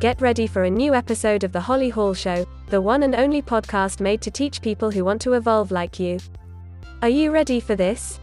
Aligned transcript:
Get 0.00 0.20
ready 0.20 0.46
for 0.46 0.62
a 0.62 0.70
new 0.70 0.94
episode 0.94 1.42
of 1.42 1.50
The 1.50 1.62
Holly 1.62 1.88
Hall 1.88 2.14
Show, 2.14 2.46
the 2.68 2.80
one 2.80 3.02
and 3.02 3.16
only 3.16 3.42
podcast 3.42 4.00
made 4.00 4.20
to 4.20 4.30
teach 4.30 4.62
people 4.62 4.92
who 4.92 5.04
want 5.04 5.20
to 5.22 5.32
evolve 5.32 5.72
like 5.72 5.98
you. 5.98 6.20
Are 7.02 7.08
you 7.08 7.32
ready 7.32 7.58
for 7.58 7.74
this? 7.74 8.20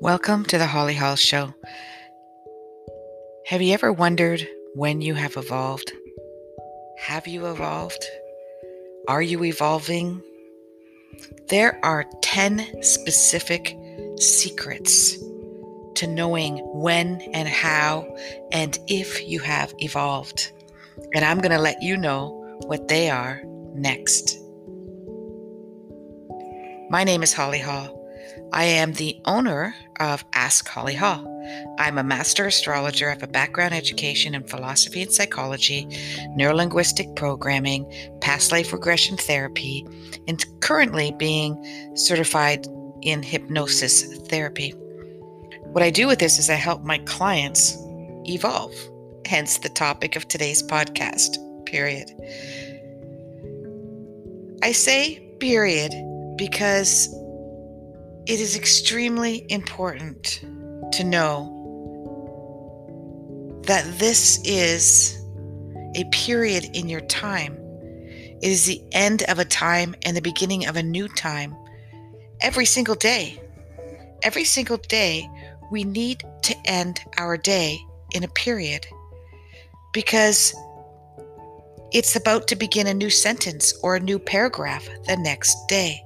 Welcome 0.00 0.46
to 0.46 0.56
the 0.56 0.66
Holly 0.66 0.94
Hall 0.94 1.16
Show. 1.16 1.52
Have 3.48 3.60
you 3.60 3.74
ever 3.74 3.92
wondered 3.92 4.48
when 4.74 5.02
you 5.02 5.12
have 5.12 5.36
evolved? 5.36 5.92
Have 6.96 7.26
you 7.26 7.44
evolved? 7.48 8.02
Are 9.08 9.22
you 9.22 9.44
evolving? 9.44 10.20
There 11.48 11.78
are 11.84 12.06
10 12.22 12.82
specific 12.82 13.76
secrets 14.18 15.16
to 15.94 16.08
knowing 16.08 16.58
when 16.74 17.20
and 17.32 17.48
how 17.48 18.12
and 18.50 18.76
if 18.88 19.24
you 19.24 19.38
have 19.38 19.72
evolved. 19.78 20.50
And 21.14 21.24
I'm 21.24 21.38
going 21.38 21.52
to 21.52 21.58
let 21.60 21.80
you 21.82 21.96
know 21.96 22.58
what 22.66 22.88
they 22.88 23.08
are 23.08 23.42
next. 23.74 24.40
My 26.90 27.04
name 27.04 27.22
is 27.22 27.32
Holly 27.32 27.60
Hall. 27.60 27.96
I 28.52 28.64
am 28.64 28.92
the 28.92 29.20
owner 29.24 29.74
of 30.00 30.24
Ask 30.32 30.66
Holly 30.68 30.94
Hall. 30.94 31.32
I'm 31.78 31.98
a 31.98 32.02
master 32.02 32.46
astrologer. 32.46 33.08
I 33.08 33.10
have 33.10 33.22
a 33.22 33.28
background 33.28 33.74
education 33.74 34.34
in 34.34 34.44
philosophy 34.44 35.02
and 35.02 35.12
psychology, 35.12 35.86
neurolinguistic 36.38 37.14
programming, 37.16 37.90
past 38.26 38.50
life 38.50 38.72
regression 38.72 39.16
therapy, 39.16 39.86
and 40.26 40.44
currently 40.60 41.14
being 41.16 41.54
certified 41.94 42.66
in 43.02 43.22
hypnosis 43.22 44.02
therapy. 44.26 44.70
What 45.66 45.84
I 45.84 45.90
do 45.90 46.08
with 46.08 46.18
this 46.18 46.36
is 46.40 46.50
I 46.50 46.54
help 46.54 46.82
my 46.82 46.98
clients 46.98 47.78
evolve, 48.24 48.74
hence 49.26 49.58
the 49.58 49.68
topic 49.68 50.16
of 50.16 50.26
today's 50.26 50.60
podcast, 50.60 51.36
period. 51.66 52.10
I 54.64 54.72
say 54.72 55.20
period 55.38 55.92
because 56.36 57.06
it 58.26 58.40
is 58.40 58.56
extremely 58.56 59.46
important 59.52 60.40
to 60.94 61.04
know 61.04 61.52
that 63.66 63.84
this 64.00 64.40
is 64.44 65.16
a 65.94 66.02
period 66.10 66.64
in 66.72 66.88
your 66.88 67.02
time. 67.02 67.56
It 68.46 68.52
is 68.52 68.64
the 68.64 68.80
end 68.92 69.24
of 69.24 69.40
a 69.40 69.44
time 69.44 69.96
and 70.04 70.16
the 70.16 70.22
beginning 70.22 70.66
of 70.68 70.76
a 70.76 70.82
new 70.84 71.08
time. 71.08 71.56
Every 72.40 72.64
single 72.64 72.94
day, 72.94 73.40
every 74.22 74.44
single 74.44 74.76
day, 74.76 75.28
we 75.72 75.82
need 75.82 76.22
to 76.42 76.54
end 76.64 77.00
our 77.18 77.36
day 77.36 77.76
in 78.12 78.22
a 78.22 78.28
period 78.28 78.86
because 79.92 80.54
it's 81.92 82.14
about 82.14 82.46
to 82.46 82.54
begin 82.54 82.86
a 82.86 82.94
new 82.94 83.10
sentence 83.10 83.74
or 83.82 83.96
a 83.96 84.00
new 84.00 84.16
paragraph 84.16 84.88
the 85.08 85.16
next 85.16 85.56
day. 85.66 86.00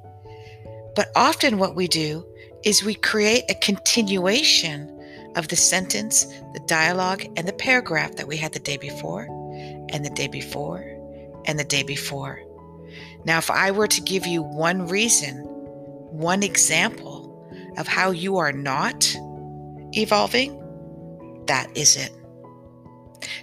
But 0.96 1.11
often, 1.14 1.58
what 1.58 1.77
we 1.77 1.88
do 1.88 2.24
is 2.64 2.83
we 2.83 2.94
create 2.94 3.44
a 3.50 3.55
continuation 3.56 4.88
of 5.36 5.48
the 5.48 5.56
sentence, 5.56 6.24
the 6.55 6.64
dialogue, 6.66 7.22
and 7.36 7.46
the 7.46 7.52
paragraph 7.52 8.16
that 8.16 8.28
we 8.28 8.38
had 8.38 8.55
the 8.55 8.61
day 8.61 8.78
before, 8.78 9.24
and 9.91 10.02
the 10.02 10.14
day 10.14 10.27
before, 10.27 10.96
and 11.46 11.58
the 11.58 11.64
day 11.64 11.83
before. 11.83 12.41
Now, 13.24 13.38
if 13.38 13.50
I 13.50 13.70
were 13.70 13.86
to 13.88 14.00
give 14.00 14.27
you 14.27 14.42
one 14.42 14.86
reason, 14.86 15.36
one 16.10 16.42
example 16.42 17.28
of 17.77 17.86
how 17.86 18.11
you 18.11 18.39
are 18.39 18.52
not 18.52 19.14
evolving, 19.92 20.56
that 21.46 21.77
is 21.77 21.96
it. 21.96 22.12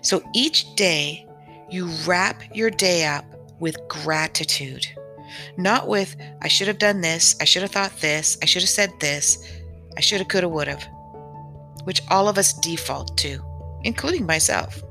So 0.02 0.22
each 0.34 0.76
day, 0.76 1.26
you 1.70 1.88
wrap 2.06 2.42
your 2.56 2.70
day 2.70 3.06
up 3.06 3.26
with 3.60 3.78
gratitude. 3.88 4.86
Not 5.58 5.88
with, 5.88 6.16
I 6.42 6.48
should 6.48 6.68
have 6.68 6.80
done 6.80 7.02
this, 7.02 7.36
I 7.42 7.46
should 7.46 7.62
have 7.62 7.72
thought 7.72 8.00
this, 8.00 8.38
I 8.42 8.46
should 8.46 8.62
have 8.62 8.70
said 8.70 8.92
this, 9.00 9.60
I 9.98 10.02
should 10.02 10.20
have, 10.20 10.28
could 10.30 10.44
have, 10.44 10.52
would 10.52 10.68
have, 10.68 10.88
which 11.84 12.02
all 12.10 12.30
of 12.30 12.38
us 12.38 12.54
default 12.54 13.18
to, 13.20 13.40
including 13.84 14.26
myself. 14.26 14.82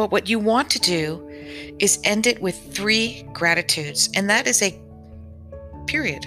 But 0.00 0.12
what 0.12 0.30
you 0.30 0.38
want 0.38 0.70
to 0.70 0.78
do 0.78 1.28
is 1.78 1.98
end 2.04 2.26
it 2.26 2.40
with 2.40 2.74
three 2.74 3.22
gratitudes, 3.34 4.08
and 4.14 4.30
that 4.30 4.46
is 4.46 4.62
a 4.62 4.80
period 5.88 6.24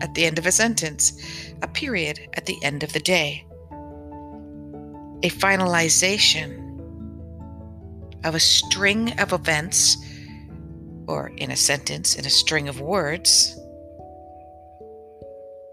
at 0.00 0.14
the 0.14 0.24
end 0.24 0.38
of 0.38 0.46
a 0.46 0.50
sentence, 0.50 1.12
a 1.60 1.68
period 1.68 2.18
at 2.32 2.46
the 2.46 2.56
end 2.64 2.82
of 2.82 2.94
the 2.94 3.00
day, 3.00 3.44
a 5.22 5.28
finalization 5.28 6.80
of 8.24 8.34
a 8.34 8.40
string 8.40 9.12
of 9.20 9.34
events, 9.34 9.98
or 11.06 11.28
in 11.36 11.50
a 11.50 11.56
sentence, 11.56 12.14
in 12.14 12.24
a 12.24 12.30
string 12.30 12.70
of 12.70 12.80
words, 12.80 13.54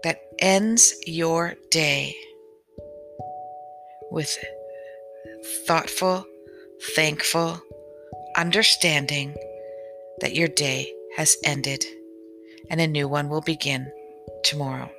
that 0.04 0.18
ends 0.38 0.94
your 1.06 1.54
day 1.70 2.14
with 4.10 4.36
thoughtful, 5.66 6.26
thankful 6.82 7.62
understanding 8.36 9.34
that 10.20 10.34
your 10.34 10.48
day 10.48 10.92
has 11.16 11.36
ended 11.44 11.84
and 12.70 12.80
a 12.80 12.86
new 12.86 13.06
one 13.06 13.28
will 13.28 13.40
begin 13.40 13.90
tomorrow. 14.42 14.90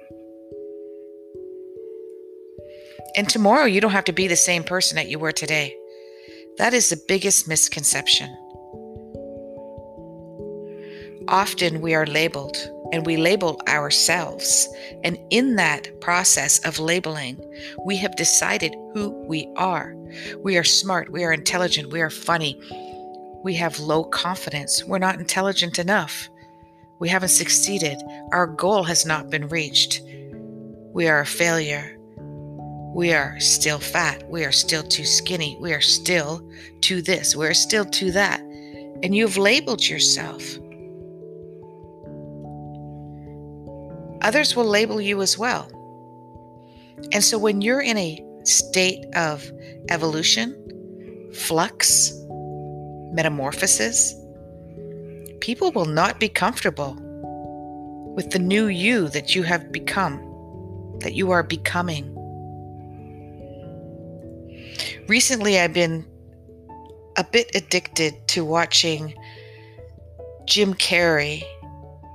And 3.16 3.29
tomorrow, 3.29 3.66
you 3.66 3.81
don't 3.81 3.91
have 3.91 4.05
to 4.05 4.13
be 4.13 4.27
the 4.27 4.35
same 4.35 4.63
person 4.63 4.95
that 4.95 5.09
you 5.09 5.19
were 5.19 5.31
today. 5.31 5.75
That 6.57 6.73
is 6.73 6.89
the 6.89 7.01
biggest 7.07 7.47
misconception. 7.47 8.29
Often 11.27 11.81
we 11.81 11.94
are 11.94 12.05
labeled 12.05 12.57
and 12.94 13.08
we 13.08 13.18
label 13.18 13.59
ourselves. 13.68 14.70
And 15.04 15.18
in 15.31 15.56
that 15.56 16.00
process 16.00 16.59
of 16.59 16.78
labeling, 16.78 17.44
we 17.84 17.98
have 17.98 18.16
decided 18.16 18.76
who 18.94 19.09
we 19.28 19.52
are. 19.58 19.96
We 20.44 20.58
are 20.58 20.64
smart, 20.64 21.12
we 21.12 21.24
are 21.24 21.34
intelligent, 21.34 21.92
we 21.92 22.02
are 22.02 22.12
funny, 22.12 22.62
we 23.44 23.56
have 23.56 23.80
low 23.80 24.04
confidence, 24.04 24.84
we're 24.84 25.00
not 25.00 25.20
intelligent 25.20 25.80
enough, 25.80 26.30
we 27.00 27.09
haven't 27.09 27.30
succeeded, 27.30 27.98
our 28.31 28.46
goal 28.46 28.84
has 28.84 29.08
not 29.08 29.31
been 29.31 29.48
reached, 29.48 30.02
we 30.94 31.08
are 31.08 31.22
a 31.22 31.25
failure, 31.25 31.98
we 32.94 33.12
are 33.12 33.40
still 33.40 33.80
fat. 33.80 34.30
We 34.30 34.46
are 34.46 34.52
still 34.52 34.84
too 34.84 35.04
skinny. 35.04 35.58
We 35.60 35.74
are 35.74 35.81
still 35.81 36.48
to 36.81 37.02
this. 37.02 37.36
We're 37.36 37.56
still 37.56 37.86
to 37.86 38.12
that. 38.12 38.40
And 38.40 39.16
you've 39.16 39.36
labeled 39.36 39.84
yourself. 39.84 40.44
Others 44.23 44.56
will 44.56 44.66
label 44.66 45.01
you 45.01 45.22
as 45.22 45.38
well. 45.38 45.69
And 47.11 47.23
so 47.23 47.38
when 47.38 47.61
you're 47.61 47.81
in 47.81 47.97
a 47.97 48.23
state 48.44 49.06
of 49.16 49.51
evolution, 49.89 51.31
flux, 51.34 52.13
metamorphosis, 53.12 54.16
people 55.41 55.72
will 55.72 55.85
not 55.85 56.19
be 56.19 56.29
comfortable 56.29 56.95
with 58.16 58.31
the 58.31 58.39
new 58.39 58.67
you 58.67 59.09
that 59.09 59.35
you 59.35 59.44
have 59.44 59.72
become, 59.72 60.97
that 61.00 61.13
you 61.13 61.31
are 61.31 61.44
becoming. 61.44 62.09
Recently, 65.07 65.59
I've 65.59 65.74
been 65.74 66.06
a 67.18 67.24
bit 67.24 67.51
addicted 67.56 68.27
to 68.30 68.45
watching 68.45 69.13
Jim 70.45 70.74
Carrey 70.74 71.44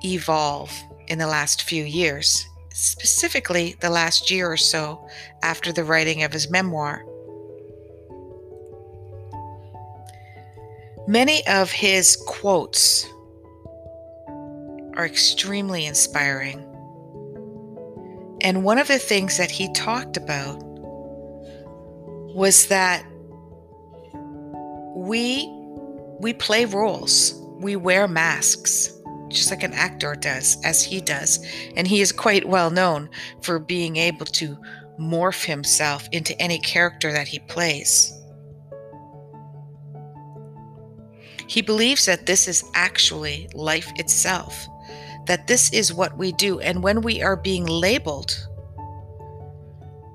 evolve 0.04 0.72
in 1.08 1.18
the 1.18 1.26
last 1.26 1.62
few 1.62 1.84
years, 1.84 2.46
specifically 2.72 3.76
the 3.80 3.90
last 3.90 4.30
year 4.30 4.50
or 4.50 4.56
so 4.56 5.06
after 5.42 5.72
the 5.72 5.84
writing 5.84 6.22
of 6.22 6.32
his 6.32 6.50
memoir. 6.50 7.04
Many 11.06 11.46
of 11.46 11.70
his 11.70 12.16
quotes 12.26 13.06
are 14.94 15.06
extremely 15.06 15.86
inspiring. 15.86 16.64
And 18.42 18.62
one 18.62 18.78
of 18.78 18.88
the 18.88 18.98
things 18.98 19.38
that 19.38 19.50
he 19.50 19.72
talked 19.72 20.16
about 20.16 20.62
was 22.34 22.66
that 22.66 23.04
we 24.94 25.48
we 26.20 26.32
play 26.34 26.64
roles. 26.64 27.34
We 27.60 27.76
wear 27.76 28.06
masks, 28.06 28.92
just 29.28 29.50
like 29.50 29.62
an 29.62 29.72
actor 29.72 30.14
does, 30.14 30.56
as 30.64 30.82
he 30.82 31.00
does. 31.00 31.44
And 31.76 31.86
he 31.86 32.00
is 32.00 32.12
quite 32.12 32.48
well 32.48 32.70
known 32.70 33.10
for 33.42 33.58
being 33.58 33.96
able 33.96 34.26
to 34.26 34.56
morph 34.98 35.44
himself 35.44 36.08
into 36.12 36.40
any 36.40 36.58
character 36.58 37.12
that 37.12 37.28
he 37.28 37.38
plays. 37.38 38.12
He 41.46 41.62
believes 41.62 42.04
that 42.04 42.26
this 42.26 42.46
is 42.46 42.64
actually 42.74 43.48
life 43.54 43.90
itself, 43.96 44.66
that 45.26 45.46
this 45.46 45.72
is 45.72 45.94
what 45.94 46.16
we 46.18 46.32
do. 46.32 46.60
And 46.60 46.82
when 46.82 47.00
we 47.00 47.22
are 47.22 47.36
being 47.36 47.64
labeled, 47.64 48.36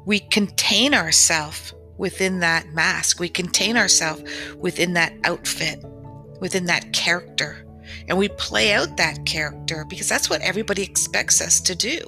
we 0.06 0.20
contain 0.20 0.94
ourselves 0.94 1.74
within 1.98 2.40
that 2.40 2.68
mask, 2.74 3.20
we 3.20 3.30
contain 3.30 3.78
ourselves 3.78 4.24
within 4.58 4.94
that 4.94 5.14
outfit, 5.24 5.84
within 6.40 6.66
that 6.66 6.92
character. 6.92 7.66
And 8.08 8.18
we 8.18 8.30
play 8.30 8.74
out 8.74 8.98
that 8.98 9.26
character 9.26 9.86
because 9.86 10.10
that's 10.10 10.30
what 10.30 10.42
everybody 10.42 10.84
expects 10.84 11.42
us 11.42 11.60
to 11.62 11.76
do. 11.76 12.00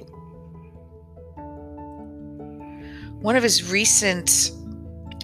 One 3.20 3.36
of 3.36 3.42
his 3.42 3.70
recent 3.70 4.52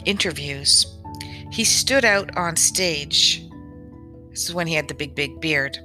interviews, 0.04 0.86
he 1.50 1.64
stood 1.64 2.04
out 2.04 2.36
on 2.36 2.56
stage. 2.56 3.46
This 4.30 4.48
is 4.48 4.54
when 4.54 4.66
he 4.66 4.74
had 4.74 4.88
the 4.88 4.94
big, 4.94 5.14
big 5.14 5.40
beard. 5.40 5.78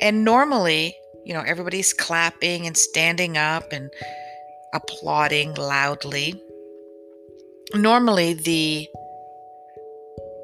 And 0.00 0.24
normally, 0.24 0.94
you 1.24 1.34
know, 1.34 1.40
everybody's 1.40 1.92
clapping 1.92 2.66
and 2.66 2.76
standing 2.76 3.36
up 3.36 3.72
and 3.72 3.90
applauding 4.74 5.54
loudly. 5.54 6.40
Normally, 7.74 8.34
the 8.34 8.88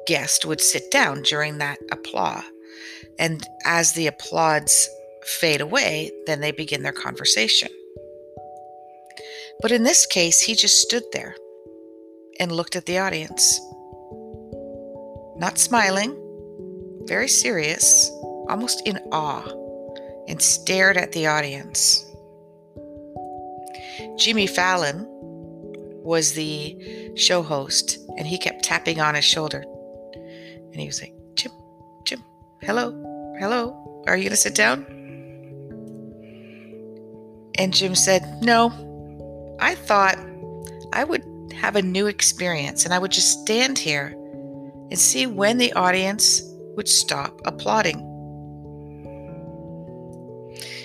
guest 0.07 0.45
would 0.45 0.61
sit 0.61 0.89
down 0.91 1.21
during 1.23 1.57
that 1.57 1.77
applause. 1.91 2.43
And 3.19 3.45
as 3.65 3.93
the 3.93 4.07
applauds 4.07 4.89
fade 5.23 5.61
away, 5.61 6.11
then 6.25 6.39
they 6.39 6.51
begin 6.51 6.83
their 6.83 6.91
conversation. 6.91 7.69
But 9.61 9.71
in 9.71 9.83
this 9.83 10.05
case, 10.05 10.39
he 10.39 10.55
just 10.55 10.81
stood 10.81 11.03
there 11.13 11.35
and 12.39 12.51
looked 12.51 12.75
at 12.75 12.85
the 12.85 12.99
audience. 12.99 13.59
Not 15.37 15.57
smiling, 15.57 16.15
very 17.05 17.27
serious, 17.27 18.09
almost 18.49 18.87
in 18.87 18.97
awe, 19.11 19.47
and 20.27 20.41
stared 20.41 20.97
at 20.97 21.11
the 21.11 21.27
audience. 21.27 22.03
Jimmy 24.17 24.47
Fallon 24.47 25.05
was 26.03 26.33
the 26.33 27.13
show 27.15 27.41
host, 27.41 27.97
and 28.17 28.27
he 28.27 28.37
kept 28.37 28.63
tapping 28.63 29.01
on 29.01 29.15
his 29.15 29.25
shoulder. 29.25 29.63
And 30.13 30.75
he 30.75 30.85
was 30.85 31.01
like, 31.01 31.13
hello, 32.61 32.91
hello, 33.39 34.03
are 34.07 34.17
you 34.17 34.23
going 34.23 34.31
to 34.31 34.37
sit 34.37 34.55
down? 34.55 34.85
And 37.55 37.73
Jim 37.73 37.95
said, 37.95 38.23
No, 38.41 39.57
I 39.59 39.75
thought 39.75 40.17
I 40.93 41.03
would 41.03 41.23
have 41.53 41.75
a 41.75 41.81
new 41.81 42.07
experience 42.07 42.85
and 42.85 42.93
I 42.93 42.99
would 42.99 43.11
just 43.11 43.41
stand 43.41 43.77
here 43.77 44.13
and 44.89 44.97
see 44.97 45.25
when 45.25 45.57
the 45.57 45.73
audience 45.73 46.41
would 46.75 46.87
stop 46.87 47.41
applauding. 47.45 48.03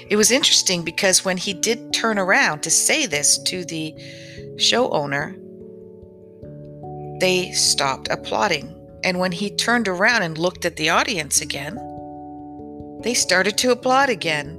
It 0.09 0.17
was 0.17 0.31
interesting 0.31 0.83
because 0.83 1.25
when 1.25 1.37
he 1.37 1.55
did 1.55 1.93
turn 1.93 2.19
around 2.19 2.63
to 2.65 2.71
say 2.71 3.07
this 3.07 3.39
to 3.45 3.65
the 3.65 3.95
show 4.59 4.91
owner, 4.91 5.37
they 7.21 7.53
stopped 7.53 8.09
applauding. 8.11 8.81
And 9.05 9.19
when 9.19 9.33
he 9.33 9.55
turned 9.55 9.89
around 9.89 10.23
and 10.23 10.39
looked 10.39 10.65
at 10.65 10.77
the 10.77 10.91
audience 10.91 11.41
again, 11.41 11.77
they 13.03 13.15
started 13.15 13.59
to 13.59 13.73
applaud 13.73 14.11
again. 14.11 14.59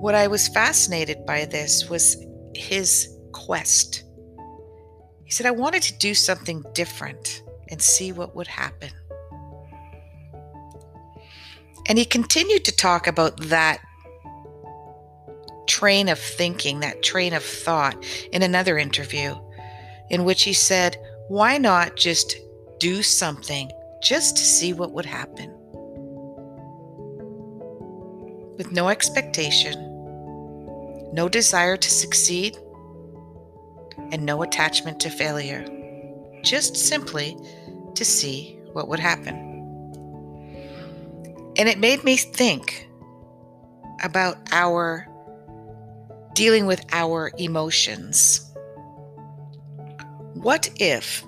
What 0.00 0.14
I 0.14 0.26
was 0.26 0.48
fascinated 0.48 1.24
by 1.26 1.44
this 1.44 1.88
was 1.88 2.16
his 2.54 3.08
quest. 3.32 4.04
He 5.24 5.30
said, 5.30 5.46
I 5.46 5.52
wanted 5.52 5.82
to 5.82 5.98
do 5.98 6.14
something 6.14 6.64
different 6.72 7.42
and 7.68 7.80
see 7.80 8.12
what 8.12 8.34
would 8.34 8.46
happen. 8.46 8.90
And 11.88 11.98
he 11.98 12.04
continued 12.04 12.64
to 12.64 12.76
talk 12.76 13.06
about 13.06 13.38
that 13.48 13.80
train 15.66 16.08
of 16.08 16.18
thinking, 16.18 16.80
that 16.80 17.02
train 17.02 17.32
of 17.32 17.42
thought 17.42 18.02
in 18.32 18.42
another 18.42 18.78
interview, 18.78 19.36
in 20.10 20.24
which 20.24 20.42
he 20.42 20.52
said, 20.52 20.96
Why 21.28 21.58
not 21.58 21.94
just 21.94 22.36
do 22.78 23.02
something 23.02 23.70
just 24.02 24.36
to 24.36 24.42
see 24.42 24.72
what 24.72 24.92
would 24.92 25.04
happen? 25.04 25.50
With 28.56 28.72
no 28.72 28.88
expectation, 28.88 29.74
no 31.12 31.28
desire 31.28 31.76
to 31.76 31.90
succeed, 31.90 32.56
and 34.10 34.24
no 34.24 34.42
attachment 34.42 35.00
to 35.00 35.10
failure, 35.10 35.66
just 36.42 36.76
simply 36.76 37.36
to 37.94 38.04
see 38.06 38.58
what 38.72 38.88
would 38.88 39.00
happen. 39.00 39.36
And 41.58 41.68
it 41.68 41.78
made 41.78 42.04
me 42.04 42.16
think 42.16 42.88
about 44.02 44.38
our 44.52 45.06
dealing 46.34 46.66
with 46.66 46.84
our 46.92 47.32
emotions. 47.36 48.47
What 50.42 50.70
if, 50.76 51.24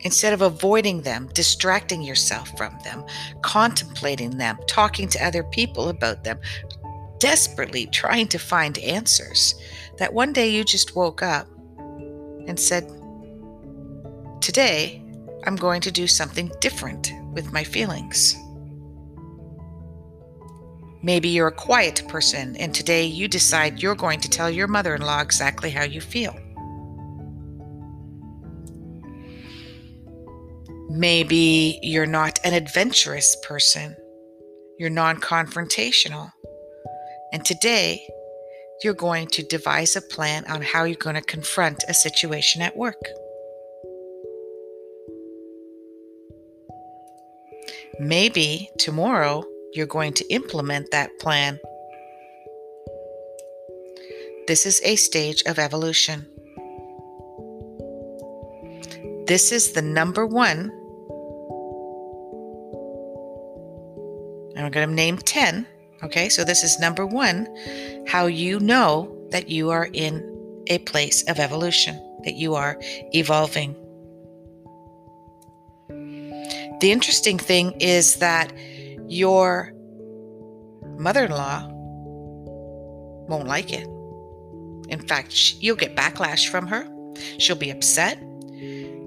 instead 0.00 0.34
of 0.34 0.42
avoiding 0.42 1.00
them, 1.00 1.30
distracting 1.32 2.02
yourself 2.02 2.56
from 2.58 2.76
them, 2.84 3.04
contemplating 3.40 4.36
them, 4.36 4.58
talking 4.66 5.08
to 5.08 5.24
other 5.24 5.42
people 5.42 5.88
about 5.88 6.24
them, 6.24 6.38
desperately 7.18 7.86
trying 7.86 8.28
to 8.28 8.38
find 8.38 8.76
answers, 8.78 9.54
that 9.96 10.12
one 10.12 10.34
day 10.34 10.50
you 10.50 10.62
just 10.62 10.94
woke 10.94 11.22
up 11.22 11.48
and 12.46 12.60
said, 12.60 12.86
Today, 14.42 15.02
I'm 15.46 15.56
going 15.56 15.80
to 15.80 15.90
do 15.90 16.06
something 16.06 16.52
different 16.60 17.12
with 17.32 17.52
my 17.52 17.64
feelings. 17.64 18.36
Maybe 21.02 21.30
you're 21.30 21.48
a 21.48 21.52
quiet 21.52 22.06
person, 22.08 22.56
and 22.56 22.74
today 22.74 23.06
you 23.06 23.26
decide 23.26 23.82
you're 23.82 23.94
going 23.94 24.20
to 24.20 24.28
tell 24.28 24.50
your 24.50 24.66
mother 24.66 24.94
in 24.94 25.00
law 25.00 25.22
exactly 25.22 25.70
how 25.70 25.84
you 25.84 26.02
feel. 26.02 26.36
Maybe 30.90 31.78
you're 31.82 32.04
not 32.04 32.40
an 32.42 32.52
adventurous 32.52 33.36
person, 33.44 33.94
you're 34.76 34.90
non 34.90 35.20
confrontational, 35.20 36.32
and 37.32 37.44
today, 37.44 38.04
you're 38.82 38.94
going 38.94 39.28
to 39.28 39.44
devise 39.44 39.94
a 39.94 40.02
plan 40.02 40.44
on 40.46 40.62
how 40.62 40.82
you're 40.82 40.96
going 40.96 41.14
to 41.14 41.22
confront 41.22 41.84
a 41.88 41.94
situation 41.94 42.60
at 42.60 42.76
work. 42.76 43.00
Maybe 48.00 48.68
tomorrow 48.78 49.44
you're 49.72 49.86
going 49.86 50.14
to 50.14 50.32
implement 50.32 50.90
that 50.90 51.10
plan. 51.20 51.60
This 54.48 54.66
is 54.66 54.80
a 54.82 54.96
stage 54.96 55.44
of 55.46 55.60
evolution. 55.60 56.26
This 59.26 59.52
is 59.52 59.72
the 59.74 59.82
number 59.82 60.26
one. 60.26 60.72
And 64.60 64.66
I'm 64.66 64.72
going 64.72 64.86
to 64.86 64.94
name 64.94 65.16
10 65.16 65.66
Okay, 66.02 66.30
so 66.30 66.44
this 66.44 66.62
is 66.62 66.78
number 66.78 67.06
one 67.06 67.46
how 68.06 68.26
you 68.26 68.58
know 68.58 69.14
that 69.30 69.48
you 69.48 69.70
are 69.70 69.88
in 69.92 70.64
a 70.66 70.78
place 70.78 71.22
of 71.28 71.38
evolution, 71.38 71.94
that 72.24 72.34
you 72.34 72.54
are 72.54 72.78
evolving. 73.12 73.74
The 76.80 76.90
interesting 76.90 77.38
thing 77.38 77.72
is 77.80 78.16
that 78.16 78.52
your 79.08 79.72
mother 80.98 81.24
in 81.24 81.30
law 81.32 81.68
won't 83.28 83.46
like 83.46 83.72
it. 83.72 83.86
In 84.88 85.04
fact, 85.06 85.56
you'll 85.60 85.76
get 85.76 85.94
backlash 85.94 86.48
from 86.48 86.66
her. 86.66 86.88
She'll 87.38 87.56
be 87.56 87.70
upset. 87.70 88.18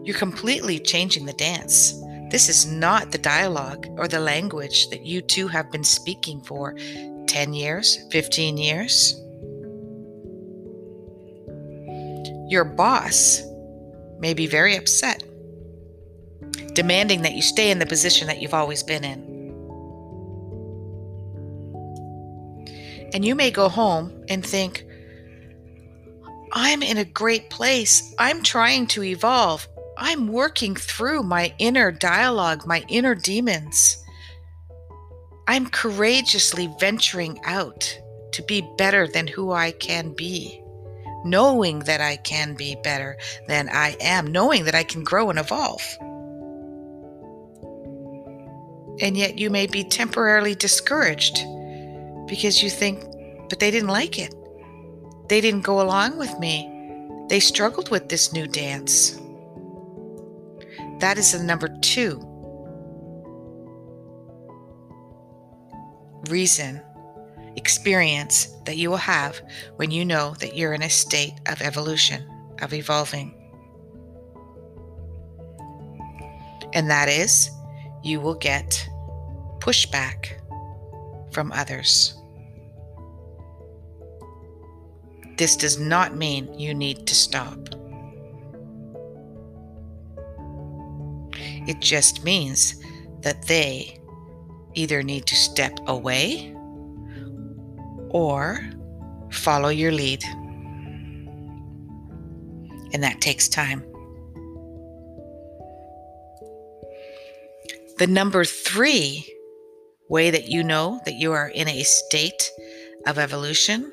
You're 0.04 0.18
completely 0.18 0.78
changing 0.80 1.26
the 1.26 1.34
dance. 1.34 2.00
This 2.34 2.50
is 2.50 2.66
not 2.66 3.12
the 3.12 3.20
dialogue 3.20 3.86
or 3.96 4.08
the 4.08 4.20
language 4.20 4.90
that 4.90 5.06
you 5.06 5.22
two 5.22 5.48
have 5.50 5.72
been 5.72 5.84
speaking 5.84 6.42
for 6.42 6.74
10 7.28 7.54
years, 7.54 8.00
15 8.10 8.58
years. 8.58 9.14
Your 12.50 12.64
boss 12.64 13.44
may 14.18 14.34
be 14.34 14.48
very 14.48 14.76
upset, 14.76 15.24
demanding 16.74 17.22
that 17.22 17.34
you 17.34 17.44
stay 17.44 17.70
in 17.70 17.78
the 17.78 17.86
position 17.86 18.26
that 18.26 18.42
you've 18.42 18.56
always 18.56 18.82
been 18.82 19.04
in. 19.04 19.22
And 23.14 23.24
you 23.24 23.36
may 23.36 23.52
go 23.52 23.70
home 23.70 24.26
and 24.28 24.44
think, 24.44 24.88
I'm 26.52 26.82
in 26.82 26.98
a 26.98 27.06
great 27.06 27.52
place. 27.52 28.16
I'm 28.18 28.42
trying 28.42 28.88
to 28.88 29.04
evolve. 29.04 29.68
I'm 29.98 30.28
working 30.28 30.76
through 30.76 31.24
my 31.24 31.54
inner 31.60 31.92
dialogue, 31.92 32.66
my 32.66 32.84
inner 32.88 33.16
demons. 33.16 34.04
I'm 35.48 35.68
courageously 35.68 36.74
venturing 36.80 37.40
out 37.44 38.00
to 38.32 38.44
be 38.44 38.68
better 38.78 39.08
than 39.08 39.28
who 39.28 39.52
I 39.52 39.72
can 39.72 40.14
be, 40.14 40.62
knowing 41.24 41.80
that 41.80 42.02
I 42.02 42.16
can 42.18 42.56
be 42.56 42.76
better 42.84 43.18
than 43.48 43.70
I 43.70 43.96
am, 44.00 44.28
knowing 44.28 44.66
that 44.66 44.76
I 44.76 44.84
can 44.84 45.04
grow 45.04 45.30
and 45.30 45.38
evolve. 45.38 45.84
And 49.02 49.18
yet 49.18 49.38
you 49.38 49.50
may 49.50 49.68
be 49.68 49.84
temporarily 49.84 50.56
discouraged 50.56 51.40
because 52.28 52.64
you 52.64 52.70
think, 52.70 53.04
but 53.50 53.60
they 53.60 53.70
didn't 53.70 53.90
like 53.90 54.18
it. 54.18 54.34
They 55.30 55.42
didn't 55.42 55.62
go 55.62 55.82
along 55.82 56.18
with 56.18 56.38
me. 56.40 56.70
They 57.30 57.40
struggled 57.40 57.90
with 57.90 58.10
this 58.10 58.34
new 58.34 58.48
dance. 58.48 59.20
That 61.00 61.18
is 61.18 61.32
the 61.34 61.44
number 61.44 61.68
two 61.82 62.30
reason, 66.30 66.82
experience 67.56 68.48
that 68.66 68.78
you 68.78 68.90
will 68.90 68.98
have 68.98 69.42
when 69.76 69.92
you 69.92 70.06
know 70.06 70.34
that 70.40 70.56
you're 70.56 70.74
in 70.74 70.84
a 70.84 70.90
state 70.90 71.34
of 71.48 71.62
evolution, 71.62 72.28
of 72.62 72.74
evolving. 72.74 73.34
And 76.74 76.90
that 76.90 77.10
is, 77.10 77.50
you 78.04 78.20
will 78.20 78.36
get 78.36 78.88
pushback 79.60 80.40
from 81.32 81.52
others. 81.52 82.18
This 85.38 85.56
does 85.56 85.80
not 85.80 86.16
mean 86.16 86.58
you 86.58 86.74
need 86.74 87.06
to 87.08 87.16
stop. 87.16 87.58
It 91.68 91.80
just 91.80 92.24
means 92.24 92.76
that 93.22 93.48
they 93.48 94.00
either 94.74 95.04
need 95.04 95.26
to 95.28 95.36
step 95.36 95.78
away 95.88 96.54
or 98.10 98.60
follow 99.32 99.70
your 99.70 99.92
lead. 99.92 100.24
And 102.94 103.02
that 103.04 103.22
takes 103.22 103.48
time. 103.48 103.84
The 107.98 108.08
number 108.08 108.44
three 108.44 109.30
way 110.10 110.30
that 110.30 110.48
you 110.48 110.64
know 110.64 111.00
that 111.06 111.16
you 111.16 111.32
are 111.32 111.48
in 111.48 111.68
a 111.68 111.84
state 111.84 112.52
of 113.08 113.18
evolution 113.18 113.92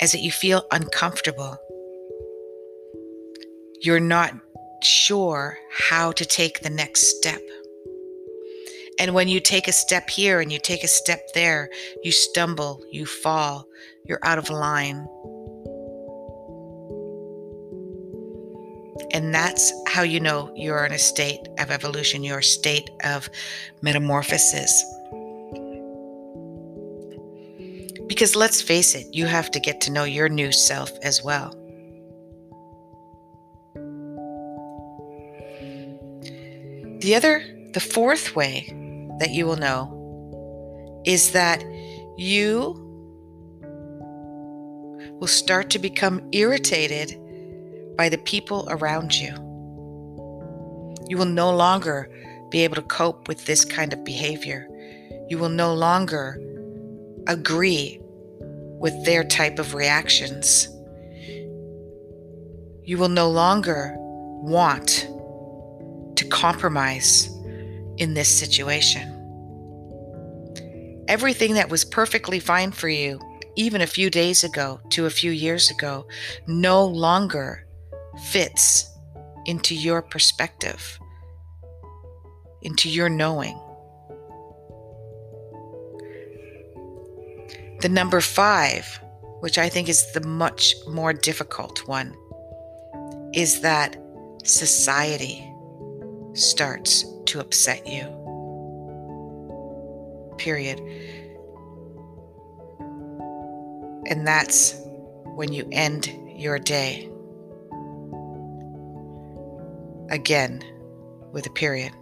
is 0.00 0.12
that 0.12 0.20
you 0.20 0.30
feel 0.30 0.66
uncomfortable. 0.70 1.56
You're 3.80 4.00
not 4.00 4.34
sure 4.84 5.58
how 5.70 6.12
to 6.12 6.24
take 6.24 6.60
the 6.60 6.70
next 6.70 7.16
step. 7.16 7.40
And 8.98 9.14
when 9.14 9.28
you 9.28 9.40
take 9.40 9.68
a 9.68 9.72
step 9.72 10.08
here 10.10 10.40
and 10.40 10.52
you 10.52 10.58
take 10.58 10.84
a 10.84 10.88
step 10.88 11.20
there, 11.34 11.70
you 12.02 12.12
stumble, 12.12 12.84
you 12.90 13.06
fall, 13.06 13.66
you're 14.04 14.20
out 14.22 14.38
of 14.38 14.50
line. 14.50 15.06
And 19.12 19.34
that's 19.34 19.72
how 19.88 20.02
you 20.02 20.20
know 20.20 20.52
you're 20.54 20.84
in 20.84 20.92
a 20.92 20.98
state 20.98 21.40
of 21.58 21.70
evolution, 21.70 22.22
you're 22.22 22.38
a 22.38 22.44
state 22.44 22.90
of 23.04 23.28
metamorphosis. 23.80 24.84
Because 28.06 28.36
let's 28.36 28.60
face 28.60 28.94
it, 28.94 29.06
you 29.12 29.26
have 29.26 29.50
to 29.52 29.60
get 29.60 29.80
to 29.82 29.92
know 29.92 30.04
your 30.04 30.28
new 30.28 30.52
self 30.52 30.92
as 31.02 31.22
well. 31.24 31.54
The 37.02 37.16
other, 37.16 37.42
the 37.72 37.80
fourth 37.80 38.36
way 38.36 38.68
that 39.18 39.30
you 39.30 39.44
will 39.44 39.56
know 39.56 41.02
is 41.04 41.32
that 41.32 41.64
you 42.16 42.78
will 45.18 45.26
start 45.26 45.68
to 45.70 45.80
become 45.80 46.22
irritated 46.30 47.18
by 47.96 48.08
the 48.08 48.18
people 48.18 48.68
around 48.70 49.16
you. 49.16 49.32
You 51.08 51.18
will 51.18 51.24
no 51.24 51.52
longer 51.52 52.08
be 52.50 52.62
able 52.62 52.76
to 52.76 52.82
cope 52.82 53.26
with 53.26 53.46
this 53.46 53.64
kind 53.64 53.92
of 53.92 54.04
behavior. 54.04 54.68
You 55.28 55.38
will 55.38 55.48
no 55.48 55.74
longer 55.74 56.40
agree 57.26 57.98
with 58.00 59.04
their 59.04 59.24
type 59.24 59.58
of 59.58 59.74
reactions. 59.74 60.68
You 62.84 62.96
will 62.96 63.08
no 63.08 63.28
longer 63.28 63.96
want 63.98 65.08
to 66.16 66.24
compromise 66.28 67.28
in 67.98 68.14
this 68.14 68.28
situation. 68.28 69.08
Everything 71.08 71.54
that 71.54 71.68
was 71.68 71.84
perfectly 71.84 72.40
fine 72.40 72.70
for 72.70 72.88
you, 72.88 73.20
even 73.56 73.80
a 73.80 73.86
few 73.86 74.08
days 74.08 74.44
ago 74.44 74.80
to 74.90 75.06
a 75.06 75.10
few 75.10 75.30
years 75.30 75.70
ago, 75.70 76.06
no 76.46 76.84
longer 76.86 77.66
fits 78.30 78.88
into 79.46 79.74
your 79.74 80.00
perspective, 80.00 80.98
into 82.62 82.88
your 82.88 83.08
knowing. 83.08 83.58
The 87.80 87.88
number 87.88 88.20
five, 88.20 89.00
which 89.40 89.58
I 89.58 89.68
think 89.68 89.88
is 89.88 90.12
the 90.12 90.26
much 90.26 90.76
more 90.88 91.12
difficult 91.12 91.86
one, 91.88 92.16
is 93.34 93.60
that 93.62 93.96
society 94.44 95.51
starts 96.34 97.04
to 97.26 97.40
upset 97.40 97.86
you. 97.86 98.02
Period. 100.38 100.80
And 104.06 104.26
that's 104.26 104.74
when 105.34 105.52
you 105.52 105.68
end 105.72 106.12
your 106.36 106.58
day. 106.58 107.08
Again, 110.10 110.62
with 111.32 111.46
a 111.46 111.50
period. 111.50 111.92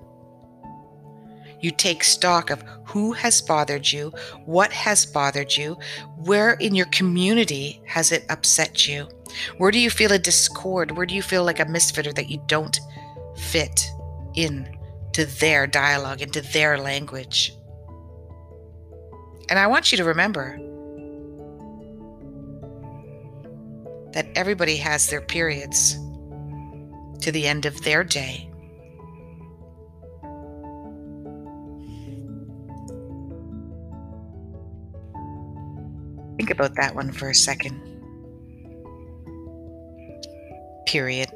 You 1.61 1.71
take 1.71 2.03
stock 2.03 2.51
of 2.51 2.65
who 2.87 3.13
has 3.13 3.43
bothered 3.43 3.93
you, 3.93 4.13
what 4.47 4.73
has 4.73 5.05
bothered 5.05 5.57
you, 5.57 5.77
where 6.17 6.55
in 6.55 6.75
your 6.75 6.87
community 6.87 7.83
has 7.87 8.13
it 8.13 8.25
upset 8.31 8.89
you, 8.89 9.07
where 9.59 9.71
do 9.71 9.79
you 9.79 9.91
feel 9.91 10.13
a 10.13 10.19
discord, 10.19 10.97
where 10.97 11.07
do 11.07 11.15
you 11.15 11.23
feel 11.23 11.45
like 11.45 11.61
a 11.61 11.67
misfitter 11.67 12.15
that 12.15 12.31
you 12.31 12.43
don't 12.47 12.81
fit 13.37 13.91
in 14.35 14.77
to 15.13 15.27
their 15.27 15.67
dialogue, 15.67 16.23
into 16.23 16.41
their 16.41 16.79
language. 16.79 17.55
And 19.49 19.59
I 19.59 19.67
want 19.67 19.91
you 19.91 19.99
to 19.99 20.05
remember 20.05 20.57
that 24.13 24.27
everybody 24.35 24.77
has 24.77 25.09
their 25.09 25.21
periods 25.21 25.95
to 27.21 27.33
the 27.33 27.47
end 27.47 27.67
of 27.67 27.83
their 27.83 28.05
day. 28.05 28.51
Think 36.37 36.51
about 36.51 36.75
that 36.77 36.95
one 36.95 37.13
for 37.13 37.29
a 37.29 37.35
second. 37.35 37.81
Period. 40.87 41.31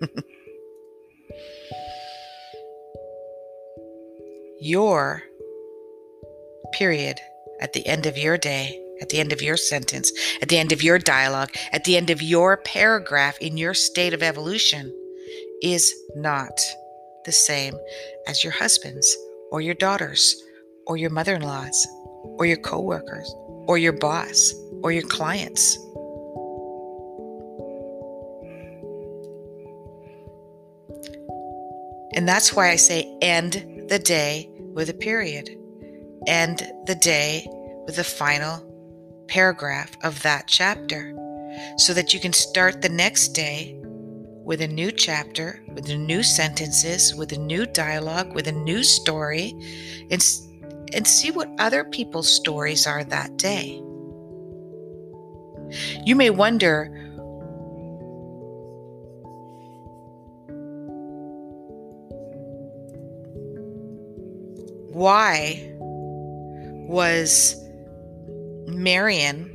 your 4.60 5.22
period 6.72 7.18
at 7.60 7.72
the 7.72 7.86
end 7.86 8.06
of 8.06 8.16
your 8.16 8.36
day, 8.38 8.80
at 9.00 9.08
the 9.08 9.20
end 9.20 9.32
of 9.32 9.42
your 9.42 9.56
sentence, 9.56 10.12
at 10.42 10.48
the 10.48 10.58
end 10.58 10.72
of 10.72 10.82
your 10.82 10.98
dialogue, 10.98 11.50
at 11.72 11.84
the 11.84 11.96
end 11.96 12.10
of 12.10 12.22
your 12.22 12.58
paragraph 12.58 13.38
in 13.40 13.56
your 13.56 13.74
state 13.74 14.12
of 14.12 14.22
evolution 14.22 14.92
is 15.62 15.94
not 16.14 16.60
the 17.24 17.32
same 17.32 17.74
as 18.26 18.42
your 18.42 18.52
husband's 18.52 19.16
or 19.50 19.60
your 19.60 19.74
daughter's 19.74 20.42
or 20.86 20.96
your 20.96 21.10
mother 21.10 21.34
in 21.34 21.42
law's 21.42 21.86
or 22.38 22.46
your 22.46 22.56
coworkers 22.56 23.34
or 23.66 23.78
your 23.78 23.92
boss 23.92 24.54
or 24.82 24.92
your 24.92 25.02
clients. 25.02 25.78
And 32.14 32.26
that's 32.26 32.54
why 32.54 32.70
I 32.70 32.76
say 32.76 33.16
end 33.20 33.77
the 33.88 33.98
day 33.98 34.50
with 34.74 34.90
a 34.90 34.94
period. 34.94 35.50
End 36.26 36.58
the 36.86 36.94
day 36.94 37.46
with 37.86 37.96
the 37.96 38.04
final 38.04 38.64
paragraph 39.28 39.90
of 40.02 40.22
that 40.22 40.46
chapter 40.46 41.14
so 41.78 41.94
that 41.94 42.12
you 42.12 42.20
can 42.20 42.32
start 42.32 42.82
the 42.82 42.88
next 42.88 43.28
day 43.28 43.78
with 44.48 44.60
a 44.62 44.68
new 44.68 44.90
chapter, 44.90 45.62
with 45.74 45.88
new 45.88 46.22
sentences, 46.22 47.14
with 47.14 47.32
a 47.32 47.38
new 47.38 47.66
dialogue, 47.66 48.34
with 48.34 48.46
a 48.46 48.52
new 48.52 48.82
story, 48.82 49.52
and, 50.10 50.26
and 50.94 51.06
see 51.06 51.30
what 51.30 51.50
other 51.58 51.84
people's 51.84 52.32
stories 52.32 52.86
are 52.86 53.04
that 53.04 53.36
day. 53.36 53.82
You 56.04 56.16
may 56.16 56.30
wonder 56.30 56.97
why 64.98 65.72
was 65.78 67.54
Marion 68.66 69.54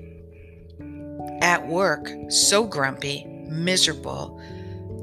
at 1.41 1.67
work 1.67 2.09
so 2.29 2.65
grumpy, 2.65 3.25
miserable, 3.49 4.41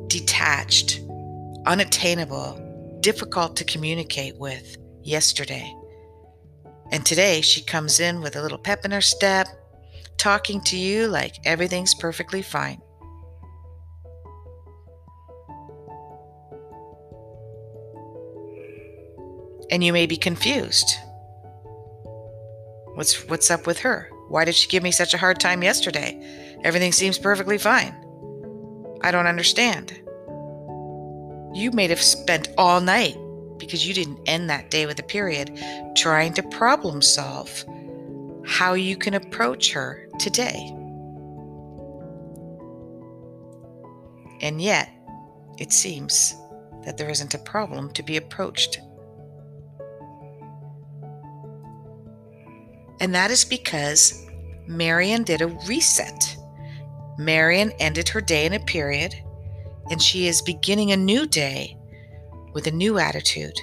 detached, 0.06 1.02
unattainable, 1.66 2.98
difficult 3.00 3.54
to 3.56 3.64
communicate 3.64 4.38
with 4.38 4.78
yesterday. 5.02 5.70
And 6.90 7.04
today 7.04 7.42
she 7.42 7.62
comes 7.62 8.00
in 8.00 8.22
with 8.22 8.34
a 8.34 8.42
little 8.42 8.56
pep 8.56 8.86
in 8.86 8.92
her 8.92 9.02
step, 9.02 9.46
talking 10.16 10.62
to 10.62 10.76
you 10.78 11.06
like 11.06 11.36
everything's 11.44 11.94
perfectly 11.94 12.40
fine. 12.40 12.80
And 19.70 19.84
you 19.84 19.92
may 19.92 20.06
be 20.06 20.16
confused. 20.16 20.96
What's 22.94 23.28
what's 23.28 23.50
up 23.50 23.66
with 23.66 23.78
her? 23.80 24.10
Why 24.28 24.44
did 24.44 24.54
she 24.54 24.68
give 24.68 24.82
me 24.82 24.90
such 24.90 25.14
a 25.14 25.18
hard 25.18 25.40
time 25.40 25.62
yesterday? 25.62 26.20
Everything 26.62 26.92
seems 26.92 27.18
perfectly 27.18 27.58
fine. 27.58 27.94
I 29.02 29.10
don't 29.10 29.26
understand. 29.26 29.92
You 31.52 31.70
may 31.72 31.88
have 31.88 32.02
spent 32.02 32.48
all 32.58 32.80
night 32.80 33.16
because 33.58 33.86
you 33.86 33.94
didn't 33.94 34.20
end 34.26 34.50
that 34.50 34.70
day 34.70 34.86
with 34.86 34.98
a 34.98 35.04
period 35.04 35.58
trying 35.96 36.32
to 36.34 36.42
problem 36.42 37.02
solve 37.02 37.64
how 38.44 38.74
you 38.74 38.96
can 38.96 39.14
approach 39.14 39.72
her 39.72 40.08
today. 40.18 40.74
And 44.40 44.60
yet, 44.60 44.90
it 45.58 45.72
seems 45.72 46.34
that 46.84 46.96
there 46.96 47.10
isn't 47.10 47.34
a 47.34 47.38
problem 47.38 47.92
to 47.92 48.02
be 48.02 48.16
approached. 48.16 48.80
And 53.00 53.14
that 53.14 53.30
is 53.30 53.44
because 53.44 54.26
Marion 54.66 55.24
did 55.24 55.40
a 55.40 55.48
reset. 55.66 56.36
Marion 57.18 57.72
ended 57.80 58.08
her 58.10 58.20
day 58.20 58.46
in 58.46 58.52
a 58.52 58.60
period, 58.60 59.14
and 59.90 60.00
she 60.00 60.26
is 60.26 60.42
beginning 60.42 60.92
a 60.92 60.96
new 60.96 61.26
day 61.26 61.76
with 62.52 62.66
a 62.66 62.70
new 62.70 62.98
attitude. 62.98 63.58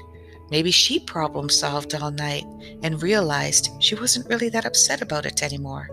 Maybe 0.50 0.72
she 0.72 1.00
problem 1.00 1.50
solved 1.50 1.94
all 1.94 2.12
night 2.12 2.46
and 2.82 3.01
realized 3.01 3.72
she 3.79 3.96
wasn't 3.96 4.27
really 4.27 4.50
that 4.50 4.65
upset 4.65 5.01
about 5.01 5.25
it 5.25 5.44
anymore. 5.44 5.89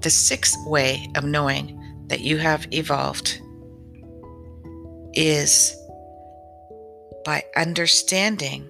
The 0.00 0.10
sixth 0.10 0.58
way 0.66 1.10
of 1.14 1.24
knowing 1.24 1.80
that 2.08 2.20
you 2.20 2.36
have 2.38 2.66
evolved 2.72 3.40
is 5.16 5.76
by 7.24 7.44
understanding 7.56 8.68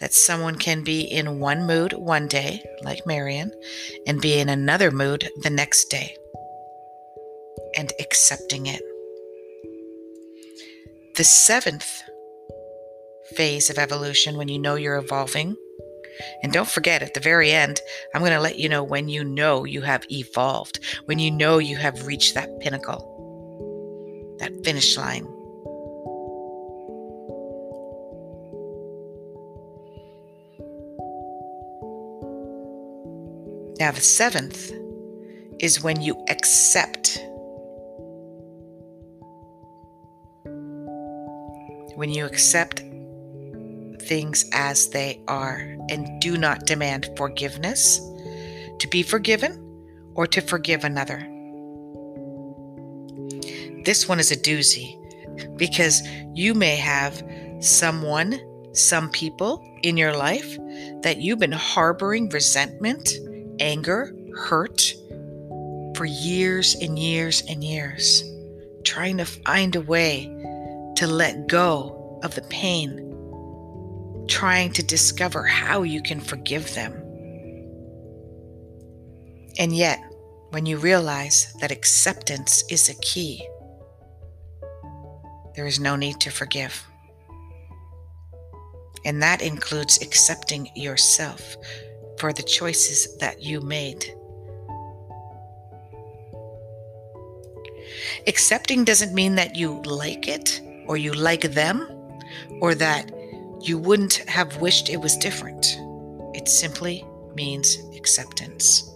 that 0.00 0.12
someone 0.12 0.56
can 0.56 0.82
be 0.82 1.02
in 1.02 1.38
one 1.38 1.66
mood 1.66 1.92
one 1.92 2.26
day, 2.26 2.62
like 2.82 3.06
Marion, 3.06 3.52
and 4.06 4.20
be 4.20 4.38
in 4.38 4.48
another 4.48 4.90
mood 4.90 5.28
the 5.42 5.50
next 5.50 5.86
day, 5.86 6.16
and 7.76 7.92
accepting 8.00 8.66
it. 8.66 8.82
The 11.16 11.24
seventh 11.24 12.02
phase 13.36 13.70
of 13.70 13.78
evolution, 13.78 14.36
when 14.36 14.48
you 14.48 14.58
know 14.58 14.74
you're 14.74 14.96
evolving, 14.96 15.56
and 16.42 16.52
don't 16.52 16.68
forget 16.68 17.02
at 17.02 17.14
the 17.14 17.20
very 17.20 17.50
end, 17.50 17.80
I'm 18.14 18.20
going 18.20 18.32
to 18.32 18.40
let 18.40 18.58
you 18.58 18.68
know 18.68 18.82
when 18.82 19.08
you 19.08 19.24
know 19.24 19.64
you 19.64 19.82
have 19.82 20.04
evolved, 20.10 20.80
when 21.04 21.18
you 21.18 21.30
know 21.30 21.58
you 21.58 21.76
have 21.76 22.06
reached 22.06 22.34
that 22.34 22.60
pinnacle, 22.60 24.36
that 24.38 24.52
finish 24.64 24.96
line. 24.96 25.26
Now, 33.80 33.90
the 33.90 34.00
seventh 34.00 34.70
is 35.58 35.82
when 35.82 36.00
you 36.00 36.24
accept. 36.28 37.18
When 41.96 42.10
you 42.10 42.24
accept 42.24 42.80
things 44.02 44.48
as 44.52 44.90
they 44.90 45.20
are 45.26 45.58
and 45.88 46.20
do 46.20 46.36
not 46.36 46.66
demand 46.66 47.10
forgiveness, 47.16 47.98
to 48.78 48.88
be 48.88 49.02
forgiven, 49.02 49.60
or 50.14 50.26
to 50.28 50.40
forgive 50.40 50.84
another. 50.84 51.18
This 53.84 54.08
one 54.08 54.20
is 54.20 54.30
a 54.30 54.36
doozy 54.36 54.96
because 55.56 56.00
you 56.32 56.54
may 56.54 56.76
have 56.76 57.22
someone, 57.60 58.38
some 58.72 59.10
people 59.10 59.64
in 59.82 59.96
your 59.96 60.16
life 60.16 60.56
that 61.02 61.18
you've 61.18 61.38
been 61.40 61.52
harboring 61.52 62.28
resentment 62.28 63.14
anger, 63.60 64.14
hurt 64.36 64.94
for 65.96 66.04
years 66.04 66.74
and 66.74 66.98
years 66.98 67.42
and 67.48 67.62
years, 67.62 68.24
trying 68.84 69.16
to 69.18 69.24
find 69.24 69.76
a 69.76 69.80
way 69.80 70.26
to 70.96 71.06
let 71.06 71.46
go 71.46 72.20
of 72.22 72.34
the 72.34 72.42
pain, 72.42 73.00
trying 74.28 74.72
to 74.72 74.82
discover 74.82 75.44
how 75.44 75.82
you 75.82 76.02
can 76.02 76.20
forgive 76.20 76.74
them. 76.74 76.92
And 79.58 79.72
yet, 79.74 80.00
when 80.50 80.66
you 80.66 80.78
realize 80.78 81.52
that 81.60 81.70
acceptance 81.70 82.64
is 82.70 82.88
a 82.88 82.94
key, 83.00 83.46
there 85.54 85.66
is 85.66 85.78
no 85.78 85.94
need 85.94 86.20
to 86.20 86.30
forgive. 86.30 86.84
And 89.04 89.22
that 89.22 89.42
includes 89.42 90.00
accepting 90.00 90.70
yourself 90.74 91.56
for 92.18 92.32
the 92.32 92.42
choices 92.42 93.16
that 93.18 93.42
you 93.42 93.60
made. 93.60 94.14
Accepting 98.26 98.84
doesn't 98.84 99.14
mean 99.14 99.34
that 99.34 99.56
you 99.56 99.82
like 99.82 100.28
it 100.28 100.60
or 100.86 100.96
you 100.96 101.12
like 101.12 101.42
them 101.42 101.86
or 102.60 102.74
that 102.74 103.10
you 103.60 103.78
wouldn't 103.78 104.16
have 104.28 104.60
wished 104.60 104.88
it 104.88 104.98
was 105.00 105.16
different. 105.16 105.78
It 106.34 106.48
simply 106.48 107.04
means 107.34 107.78
acceptance. 107.96 108.90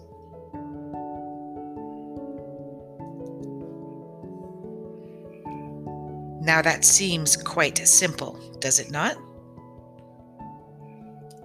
Now 6.40 6.62
that 6.62 6.84
seems 6.84 7.36
quite 7.36 7.78
simple, 7.86 8.38
does 8.58 8.78
it 8.78 8.90
not? 8.90 9.16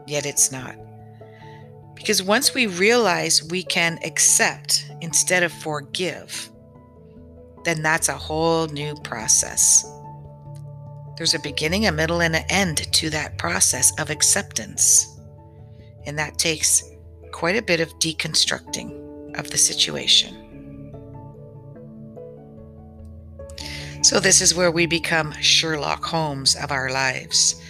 Yet 0.07 0.25
it's 0.25 0.51
not. 0.51 0.75
Because 1.95 2.21
once 2.21 2.53
we 2.53 2.67
realize 2.67 3.43
we 3.43 3.63
can 3.63 3.99
accept 4.03 4.85
instead 5.01 5.43
of 5.43 5.51
forgive, 5.51 6.49
then 7.63 7.81
that's 7.81 8.09
a 8.09 8.13
whole 8.13 8.67
new 8.67 8.95
process. 9.03 9.85
There's 11.17 11.33
a 11.33 11.39
beginning, 11.39 11.85
a 11.85 11.91
middle, 11.91 12.21
and 12.21 12.35
an 12.35 12.43
end 12.49 12.91
to 12.93 13.09
that 13.11 13.37
process 13.37 13.97
of 13.99 14.09
acceptance. 14.09 15.19
And 16.05 16.17
that 16.17 16.37
takes 16.37 16.83
quite 17.31 17.55
a 17.55 17.61
bit 17.61 17.79
of 17.79 17.89
deconstructing 17.99 19.37
of 19.37 19.49
the 19.49 19.57
situation. 19.57 20.39
So, 24.01 24.19
this 24.19 24.41
is 24.41 24.53
where 24.53 24.71
we 24.71 24.85
become 24.85 25.31
Sherlock 25.39 26.03
Holmes 26.03 26.55
of 26.55 26.71
our 26.71 26.91
lives 26.91 27.62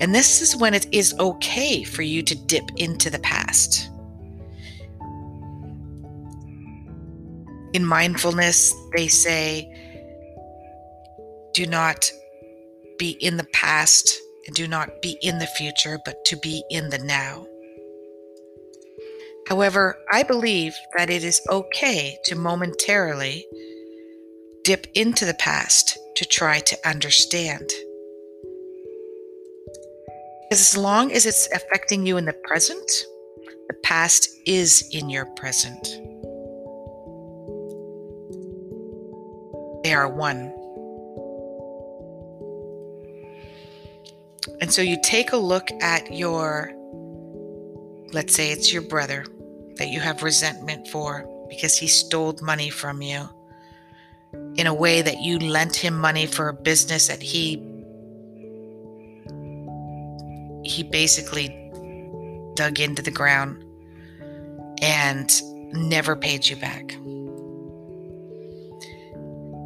and 0.00 0.14
this 0.14 0.40
is 0.40 0.56
when 0.56 0.74
it 0.74 0.86
is 0.92 1.14
okay 1.18 1.82
for 1.82 2.02
you 2.02 2.22
to 2.22 2.34
dip 2.34 2.70
into 2.76 3.10
the 3.10 3.18
past. 3.18 3.90
In 7.72 7.84
mindfulness, 7.84 8.74
they 8.96 9.08
say, 9.08 9.70
do 11.52 11.66
not 11.66 12.10
be 12.98 13.10
in 13.20 13.36
the 13.36 13.46
past 13.52 14.20
and 14.46 14.54
do 14.54 14.66
not 14.66 15.02
be 15.02 15.18
in 15.22 15.38
the 15.38 15.46
future, 15.46 15.98
but 16.04 16.24
to 16.26 16.36
be 16.36 16.62
in 16.70 16.88
the 16.88 16.98
now. 16.98 17.46
However, 19.48 19.96
I 20.12 20.22
believe 20.22 20.76
that 20.96 21.10
it 21.10 21.24
is 21.24 21.40
okay 21.50 22.18
to 22.24 22.36
momentarily 22.36 23.46
dip 24.62 24.86
into 24.94 25.24
the 25.24 25.34
past 25.34 25.98
to 26.16 26.24
try 26.24 26.60
to 26.60 26.88
understand. 26.88 27.70
Because 30.48 30.60
as 30.62 30.76
long 30.78 31.12
as 31.12 31.26
it's 31.26 31.46
affecting 31.52 32.06
you 32.06 32.16
in 32.16 32.24
the 32.24 32.32
present, 32.32 32.90
the 33.68 33.74
past 33.82 34.28
is 34.46 34.88
in 34.92 35.10
your 35.10 35.26
present. 35.36 35.86
They 39.84 39.92
are 39.92 40.08
one. 40.08 40.54
And 44.62 44.72
so 44.72 44.80
you 44.80 44.96
take 45.04 45.32
a 45.32 45.36
look 45.36 45.68
at 45.82 46.10
your, 46.12 46.72
let's 48.12 48.34
say 48.34 48.50
it's 48.50 48.72
your 48.72 48.82
brother 48.82 49.26
that 49.76 49.88
you 49.88 50.00
have 50.00 50.22
resentment 50.22 50.88
for 50.88 51.26
because 51.50 51.76
he 51.76 51.86
stole 51.86 52.34
money 52.40 52.70
from 52.70 53.02
you 53.02 53.28
in 54.56 54.66
a 54.66 54.74
way 54.74 55.02
that 55.02 55.20
you 55.20 55.38
lent 55.38 55.76
him 55.76 55.98
money 55.98 56.26
for 56.26 56.48
a 56.48 56.54
business 56.54 57.06
that 57.08 57.22
he 57.22 57.56
he 60.68 60.82
basically 60.82 61.48
dug 62.54 62.78
into 62.78 63.02
the 63.02 63.10
ground 63.10 63.64
and 64.82 65.42
never 65.72 66.14
paid 66.14 66.46
you 66.46 66.56
back. 66.56 66.88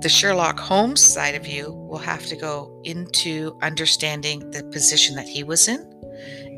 The 0.02 0.08
Sherlock 0.08 0.58
Holmes 0.58 1.00
side 1.00 1.34
of 1.34 1.46
you 1.46 1.72
will 1.72 1.98
have 1.98 2.26
to 2.26 2.36
go 2.36 2.80
into 2.84 3.56
understanding 3.62 4.50
the 4.50 4.64
position 4.64 5.14
that 5.16 5.28
he 5.28 5.44
was 5.44 5.68
in, 5.68 5.80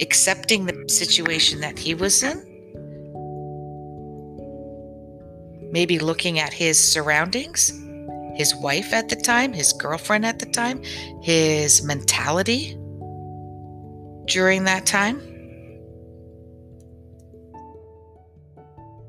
accepting 0.00 0.66
the 0.66 0.88
situation 0.88 1.60
that 1.60 1.78
he 1.78 1.94
was 1.94 2.22
in, 2.22 2.38
maybe 5.72 5.98
looking 5.98 6.38
at 6.38 6.52
his 6.52 6.78
surroundings, 6.78 7.70
his 8.34 8.54
wife 8.56 8.92
at 8.92 9.08
the 9.08 9.16
time, 9.16 9.52
his 9.52 9.72
girlfriend 9.74 10.24
at 10.24 10.38
the 10.38 10.46
time, 10.46 10.82
his 11.22 11.82
mentality 11.82 12.78
during 14.26 14.64
that 14.64 14.86
time. 14.86 15.20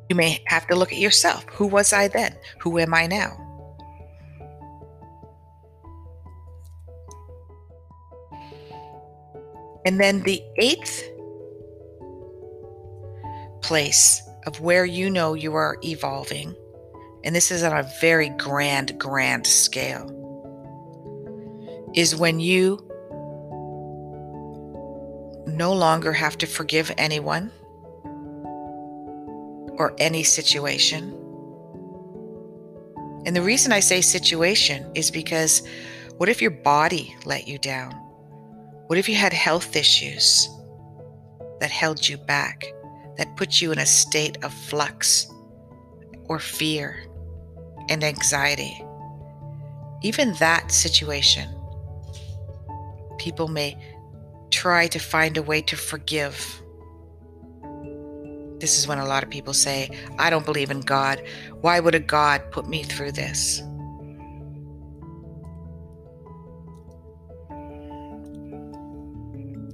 You 0.10 0.16
may 0.16 0.44
have 0.48 0.68
to 0.68 0.76
look 0.76 0.92
at 0.92 1.00
yourself. 1.00 1.46
Who 1.50 1.66
was 1.66 1.92
I 1.92 2.08
then? 2.08 2.36
Who 2.60 2.78
am 2.78 2.94
I 2.94 3.08
now? 3.08 3.42
And 9.86 10.00
then 10.00 10.24
the 10.24 10.42
eighth 10.58 11.10
place 13.62 14.22
of 14.46 14.60
where 14.60 14.86
you 14.86 15.10
know 15.10 15.34
you 15.34 15.54
are 15.56 15.78
evolving, 15.84 16.56
and 17.24 17.36
this 17.36 17.52
is 17.52 17.64
on 17.64 17.76
a 17.78 17.90
very 18.02 18.30
grand, 18.30 19.00
grand 19.00 19.46
scale, 19.46 20.12
is 21.96 22.16
when 22.16 22.40
you 22.40 22.80
no 25.56 25.74
longer 25.74 26.14
have 26.14 26.38
to 26.40 26.46
forgive 26.46 26.92
anyone 26.98 27.52
or 29.78 29.96
any 29.98 30.24
situation. 30.24 31.14
And 33.26 33.36
the 33.36 33.42
reason 33.42 33.72
I 33.72 33.80
say 33.80 34.02
situation 34.02 34.92
is 34.96 35.10
because 35.10 35.68
what 36.18 36.30
if 36.30 36.42
your 36.42 36.52
body 36.52 37.16
let 37.26 37.48
you 37.48 37.58
down? 37.58 37.92
What 38.88 39.00
if 39.00 39.10
you 39.10 39.16
had 39.16 39.34
health 39.34 39.76
issues 39.76 40.48
that 41.60 41.72
held 41.72 42.08
you 42.08 42.18
back, 42.18 42.64
that 43.18 43.36
put 43.36 43.62
you 43.62 43.72
in 43.72 43.80
a 43.80 43.86
state 43.86 44.44
of 44.44 44.54
flux 44.54 45.28
or 46.26 46.40
fear 46.40 47.04
and 47.90 48.04
anxiety? 48.04 48.80
Even 50.04 50.34
that 50.36 50.72
situation, 50.72 51.50
people 53.18 53.48
may 53.48 53.76
try 54.56 54.88
to 54.88 55.00
find 55.00 55.36
a 55.36 55.42
way 55.42 55.62
to 55.62 55.76
forgive. 55.76 56.62
This 58.60 58.80
is 58.80 58.88
when 58.88 59.00
a 59.00 59.06
lot 59.06 59.22
of 59.22 59.30
people 59.30 59.54
say, 59.54 59.90
I 60.18 60.30
don't 60.30 60.46
believe 60.46 60.72
in 60.72 60.80
God. 60.80 61.22
Why 61.60 61.82
would 61.82 61.94
a 61.94 62.00
God 62.00 62.42
put 62.52 62.66
me 62.68 62.84
through 62.84 63.12
this? 63.12 63.62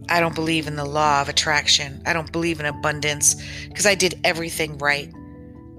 I 0.10 0.20
don't 0.20 0.34
believe 0.34 0.68
in 0.68 0.76
the 0.76 0.84
law 0.84 1.22
of 1.22 1.30
attraction. 1.30 2.02
I 2.08 2.14
don't 2.14 2.32
believe 2.32 2.60
in 2.60 2.66
abundance 2.66 3.36
because 3.70 3.86
I 3.86 3.94
did 3.94 4.20
everything 4.24 4.80
right 4.80 5.14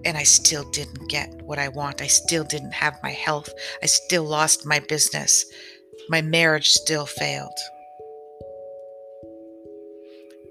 and 0.04 0.16
I 0.16 0.22
still 0.22 0.70
didn't 0.70 1.10
get 1.10 1.42
what 1.42 1.58
I 1.58 1.68
want. 1.68 2.00
I 2.00 2.06
still 2.06 2.44
didn't 2.44 2.72
have 2.72 3.02
my 3.02 3.10
health. 3.10 3.52
I 3.82 3.86
still 3.86 4.24
lost 4.24 4.64
my 4.64 4.78
business. 4.78 5.44
My 6.08 6.22
marriage 6.22 6.70
still 6.70 7.04
failed. 7.04 7.58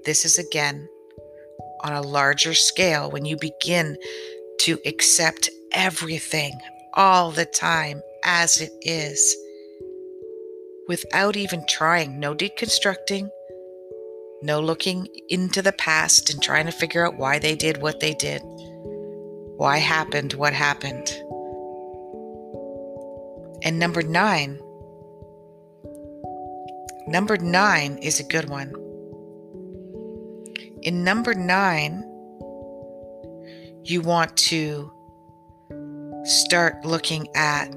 This 0.05 0.25
is 0.25 0.39
again 0.39 0.87
on 1.83 1.93
a 1.93 2.01
larger 2.01 2.53
scale 2.53 3.11
when 3.11 3.25
you 3.25 3.37
begin 3.37 3.97
to 4.61 4.79
accept 4.85 5.49
everything 5.73 6.53
all 6.95 7.31
the 7.31 7.45
time 7.45 8.01
as 8.23 8.59
it 8.61 8.71
is 8.81 9.35
without 10.87 11.35
even 11.35 11.63
trying. 11.67 12.19
No 12.19 12.33
deconstructing, 12.33 13.29
no 14.41 14.59
looking 14.59 15.07
into 15.29 15.61
the 15.61 15.71
past 15.73 16.33
and 16.33 16.41
trying 16.41 16.65
to 16.65 16.71
figure 16.71 17.05
out 17.05 17.17
why 17.17 17.39
they 17.39 17.55
did 17.55 17.81
what 17.81 17.99
they 17.99 18.13
did. 18.13 18.41
Why 18.43 19.77
happened 19.77 20.33
what 20.33 20.53
happened. 20.53 21.11
And 23.63 23.77
number 23.77 24.01
nine, 24.01 24.59
number 27.07 27.37
nine 27.37 27.99
is 27.99 28.19
a 28.19 28.23
good 28.23 28.49
one. 28.49 28.73
In 30.84 31.04
number 31.04 31.36
nine, 31.36 32.02
you 33.84 34.02
want 34.02 34.36
to 34.38 34.91
start 36.24 36.84
looking 36.84 37.28
at 37.36 37.67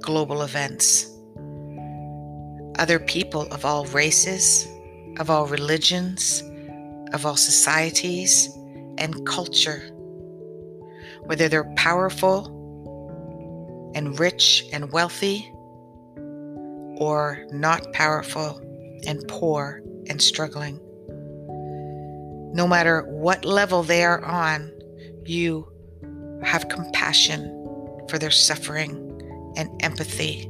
global 0.00 0.42
events, 0.42 1.08
other 2.80 2.98
people 2.98 3.42
of 3.52 3.64
all 3.64 3.84
races, 3.86 4.66
of 5.20 5.30
all 5.30 5.46
religions, 5.46 6.42
of 7.12 7.24
all 7.24 7.36
societies, 7.36 8.48
and 8.98 9.24
culture, 9.24 9.88
whether 11.26 11.48
they're 11.48 11.72
powerful 11.76 12.50
and 13.94 14.18
rich 14.18 14.64
and 14.72 14.90
wealthy, 14.90 15.52
or 16.96 17.46
not 17.52 17.92
powerful 17.92 18.60
and 19.06 19.22
poor 19.28 19.80
and 20.08 20.20
struggling. 20.20 20.80
No 22.54 22.66
matter 22.66 23.02
what 23.02 23.44
level 23.44 23.82
they 23.82 24.04
are 24.04 24.24
on, 24.24 24.72
you 25.26 25.70
have 26.42 26.68
compassion 26.68 27.50
for 28.08 28.18
their 28.18 28.30
suffering 28.30 29.52
and 29.56 29.68
empathy 29.82 30.44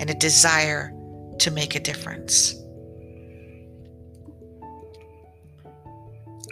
and 0.00 0.10
a 0.10 0.14
desire 0.14 0.92
to 1.38 1.50
make 1.50 1.74
a 1.74 1.80
difference. 1.80 2.54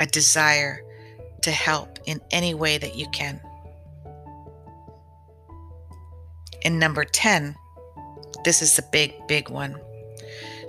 a 0.00 0.06
desire 0.06 0.82
to 1.42 1.50
help 1.50 1.98
in 2.06 2.20
any 2.30 2.54
way 2.54 2.78
that 2.78 2.96
you 2.96 3.06
can. 3.10 3.40
And 6.64 6.80
number 6.80 7.04
10, 7.04 7.54
this 8.44 8.62
is 8.62 8.76
the 8.76 8.84
big, 8.92 9.14
big 9.28 9.48
one. 9.48 9.76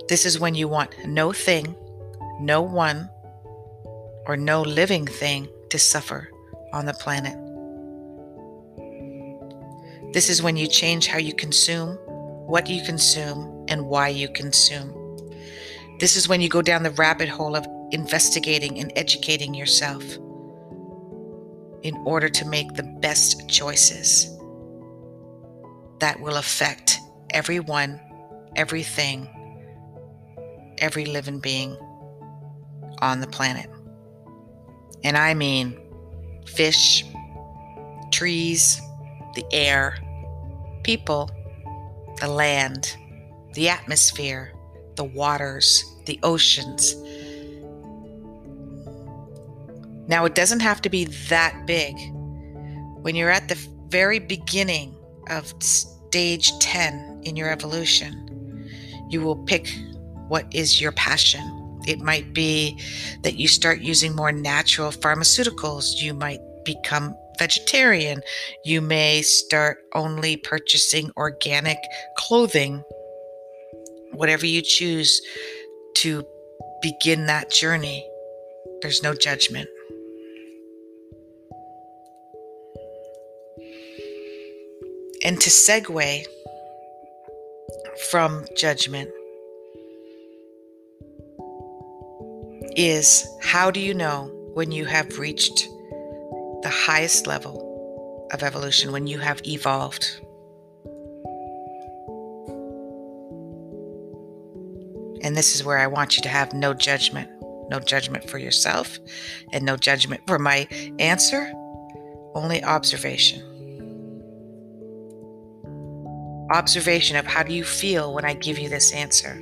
This 0.08 0.24
is 0.24 0.38
when 0.38 0.54
you 0.54 0.68
want 0.68 0.94
no 1.06 1.32
thing, 1.32 1.74
no 2.40 2.62
one, 2.62 3.10
or 4.28 4.36
no 4.36 4.60
living 4.62 5.06
thing 5.06 5.48
to 5.70 5.78
suffer 5.78 6.30
on 6.72 6.84
the 6.84 6.92
planet. 6.92 7.34
This 10.12 10.28
is 10.28 10.42
when 10.42 10.56
you 10.56 10.66
change 10.66 11.06
how 11.06 11.18
you 11.18 11.34
consume, 11.34 11.96
what 12.46 12.68
you 12.68 12.84
consume, 12.84 13.64
and 13.68 13.86
why 13.86 14.08
you 14.08 14.28
consume. 14.28 14.94
This 15.98 16.14
is 16.14 16.28
when 16.28 16.40
you 16.40 16.48
go 16.48 16.62
down 16.62 16.82
the 16.82 16.90
rabbit 16.92 17.28
hole 17.28 17.56
of 17.56 17.66
investigating 17.90 18.78
and 18.78 18.92
educating 18.96 19.54
yourself 19.54 20.04
in 21.82 21.96
order 22.04 22.28
to 22.28 22.44
make 22.46 22.74
the 22.74 22.82
best 23.00 23.48
choices 23.48 24.28
that 26.00 26.20
will 26.20 26.36
affect 26.36 26.98
everyone, 27.30 28.00
everything, 28.56 29.28
every 30.78 31.06
living 31.06 31.40
being 31.40 31.76
on 33.00 33.20
the 33.20 33.26
planet. 33.26 33.68
And 35.04 35.16
I 35.16 35.34
mean 35.34 35.78
fish, 36.46 37.04
trees, 38.10 38.80
the 39.34 39.44
air, 39.52 39.98
people, 40.82 41.30
the 42.20 42.28
land, 42.28 42.96
the 43.54 43.68
atmosphere, 43.68 44.52
the 44.96 45.04
waters, 45.04 45.84
the 46.06 46.18
oceans, 46.22 46.94
now, 50.08 50.24
it 50.24 50.34
doesn't 50.34 50.60
have 50.60 50.80
to 50.82 50.88
be 50.88 51.04
that 51.28 51.66
big. 51.66 51.94
When 53.02 53.14
you're 53.14 53.30
at 53.30 53.48
the 53.48 53.58
very 53.88 54.18
beginning 54.18 54.96
of 55.28 55.52
stage 55.62 56.58
10 56.60 57.20
in 57.24 57.36
your 57.36 57.50
evolution, 57.50 58.66
you 59.10 59.20
will 59.20 59.36
pick 59.36 59.68
what 60.28 60.46
is 60.54 60.80
your 60.80 60.92
passion. 60.92 61.57
It 61.88 62.00
might 62.00 62.34
be 62.34 62.78
that 63.22 63.36
you 63.36 63.48
start 63.48 63.80
using 63.80 64.14
more 64.14 64.30
natural 64.30 64.90
pharmaceuticals. 64.90 66.02
You 66.02 66.12
might 66.12 66.40
become 66.64 67.16
vegetarian. 67.38 68.20
You 68.64 68.82
may 68.82 69.22
start 69.22 69.78
only 69.94 70.36
purchasing 70.36 71.10
organic 71.16 71.78
clothing. 72.18 72.82
Whatever 74.12 74.44
you 74.44 74.60
choose 74.60 75.22
to 75.96 76.26
begin 76.82 77.26
that 77.26 77.50
journey, 77.50 78.06
there's 78.82 79.02
no 79.02 79.14
judgment. 79.14 79.68
And 85.24 85.40
to 85.40 85.50
segue 85.50 86.24
from 88.10 88.44
judgment 88.56 89.10
is 92.78 93.28
how 93.42 93.72
do 93.72 93.80
you 93.80 93.92
know 93.92 94.30
when 94.54 94.70
you 94.70 94.84
have 94.84 95.18
reached 95.18 95.68
the 96.62 96.70
highest 96.72 97.26
level 97.26 98.28
of 98.32 98.44
evolution 98.44 98.92
when 98.92 99.08
you 99.08 99.18
have 99.18 99.40
evolved. 99.44 100.20
And 105.22 105.36
this 105.36 105.56
is 105.56 105.64
where 105.64 105.78
I 105.78 105.88
want 105.88 106.16
you 106.16 106.22
to 106.22 106.28
have 106.28 106.52
no 106.52 106.72
judgment. 106.72 107.28
No 107.68 107.80
judgment 107.80 108.30
for 108.30 108.38
yourself 108.38 108.98
and 109.52 109.64
no 109.64 109.76
judgment 109.76 110.22
for 110.26 110.38
my 110.38 110.66
answer, 111.00 111.52
only 112.34 112.62
observation. 112.62 113.42
Observation 116.50 117.16
of 117.16 117.26
how 117.26 117.42
do 117.42 117.52
you 117.52 117.64
feel 117.64 118.14
when 118.14 118.24
I 118.24 118.34
give 118.34 118.58
you 118.58 118.68
this 118.68 118.92
answer? 118.92 119.36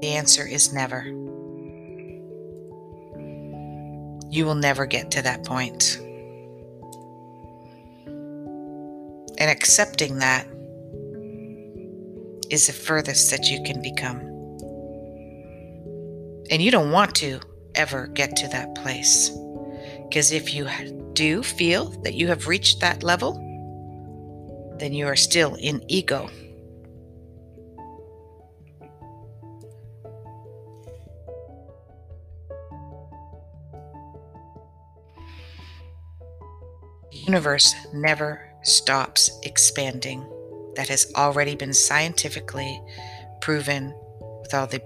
The 0.00 0.08
answer 0.08 0.46
is 0.46 0.72
never. 0.72 1.04
You 4.30 4.44
will 4.44 4.54
never 4.54 4.86
get 4.86 5.10
to 5.12 5.22
that 5.22 5.44
point. 5.44 5.98
And 9.38 9.50
accepting 9.50 10.18
that 10.18 10.46
is 12.50 12.66
the 12.66 12.72
furthest 12.72 13.30
that 13.30 13.50
you 13.50 13.62
can 13.62 13.82
become. 13.82 14.18
And 16.50 16.60
you 16.62 16.70
don't 16.70 16.90
want 16.90 17.14
to 17.16 17.40
ever 17.74 18.06
get 18.08 18.36
to 18.36 18.48
that 18.48 18.74
place. 18.74 19.30
Because 20.08 20.32
if 20.32 20.54
you 20.54 20.66
do 21.12 21.42
feel 21.42 21.90
that 22.02 22.14
you 22.14 22.26
have 22.28 22.48
reached 22.48 22.80
that 22.80 23.02
level, 23.02 23.34
then 24.78 24.92
you 24.92 25.06
are 25.06 25.16
still 25.16 25.54
in 25.56 25.84
ego. 25.88 26.28
Universe 37.10 37.74
never 37.92 38.40
stops 38.62 39.30
expanding 39.42 40.26
that 40.76 40.88
has 40.88 41.12
already 41.16 41.56
been 41.56 41.72
scientifically 41.72 42.80
proven 43.40 43.94
with 44.42 44.54
all 44.54 44.66
the 44.66 44.82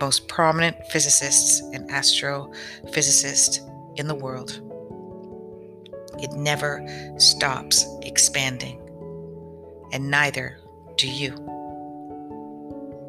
most 0.00 0.28
prominent 0.28 0.76
physicists 0.86 1.60
and 1.74 1.88
astrophysicists 1.90 3.60
in 3.96 4.08
the 4.08 4.14
world. 4.14 4.60
It 6.18 6.32
never 6.32 6.86
stops 7.18 7.86
expanding, 8.02 8.80
and 9.92 10.10
neither 10.10 10.58
do 10.96 11.08
you. 11.08 11.34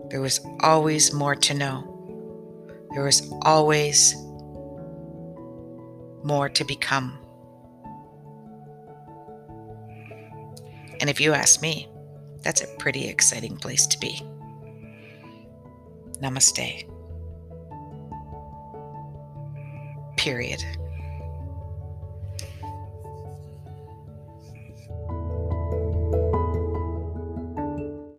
There 0.09 0.21
was 0.21 0.41
always 0.59 1.13
more 1.13 1.35
to 1.35 1.53
know. 1.53 1.87
There 2.93 3.03
was 3.03 3.31
always 3.43 4.15
more 6.23 6.49
to 6.49 6.63
become. 6.65 7.17
And 11.01 11.09
if 11.09 11.19
you 11.19 11.33
ask 11.33 11.61
me, 11.61 11.89
that's 12.43 12.61
a 12.61 12.67
pretty 12.77 13.07
exciting 13.07 13.57
place 13.57 13.87
to 13.87 13.99
be. 13.99 14.21
Namaste. 16.21 16.87
Period. 20.15 20.63